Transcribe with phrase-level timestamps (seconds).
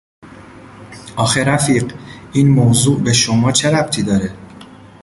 [1.15, 1.93] آخه رفیق،
[2.33, 4.33] این موضوع به شما چه ربطی داره!